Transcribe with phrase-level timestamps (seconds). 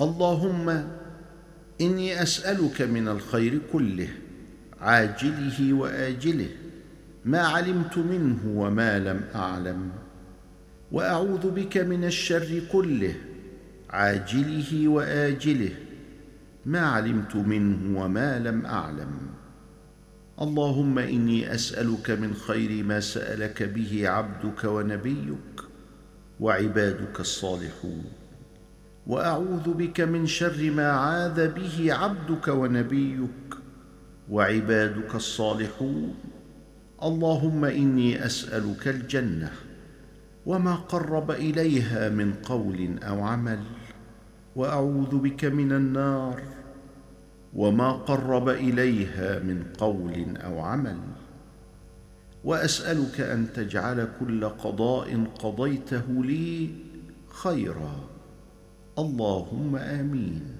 [0.00, 0.84] اللهم
[1.80, 4.08] إني أسألك من الخير كله
[4.80, 6.48] عاجله وآجله
[7.24, 9.90] ما علمت منه وما لم أعلم
[10.92, 13.14] وأعوذ بك من الشر كله
[13.90, 15.70] عاجله وآجله
[16.66, 19.12] ما علمت منه وما لم أعلم.
[20.40, 25.60] اللهم إني أسألك من خير ما سألك به عبدك ونبيك
[26.40, 28.27] وعبادك الصالحون.
[29.08, 33.54] وأعوذ بك من شر ما عاذ به عبدك ونبيك
[34.30, 36.14] وعبادك الصالحون.
[37.02, 39.52] اللهم إني أسألك الجنة
[40.46, 43.62] وما قرب إليها من قول أو عمل
[44.56, 46.42] وأعوذ بك من النار
[47.54, 50.98] وما قرب إليها من قول أو عمل.
[52.44, 56.70] وأسألك أن تجعل كل قضاء قضيته لي
[57.28, 58.17] خيرا.
[58.98, 60.57] اللهم آمين.